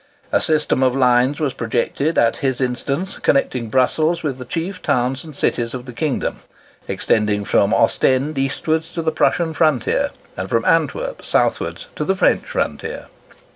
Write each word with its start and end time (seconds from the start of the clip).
A 0.31 0.41
system 0.41 0.81
of 0.81 0.95
lines 0.95 1.39
was 1.39 1.53
projected, 1.53 2.17
at 2.17 2.37
his 2.37 2.59
instance, 2.59 3.19
connecting 3.19 3.69
Brussels 3.69 4.23
with 4.23 4.39
the 4.39 4.45
chief 4.45 4.81
towns 4.81 5.23
and 5.23 5.35
cities 5.35 5.75
of 5.75 5.85
the 5.85 5.93
kingdom; 5.93 6.39
extending 6.87 7.45
from 7.45 7.71
Ostend 7.71 8.35
eastward 8.35 8.81
to 8.81 9.03
the 9.03 9.11
Prussian 9.11 9.53
frontier, 9.53 10.09
and 10.35 10.49
from 10.49 10.65
Antwerp 10.65 11.23
southward 11.23 11.85
to 11.95 12.03
the 12.03 12.15
French 12.15 12.47
frontier. 12.47 13.09